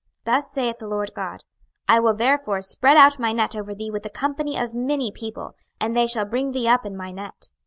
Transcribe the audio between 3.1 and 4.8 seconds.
my net over thee with a company of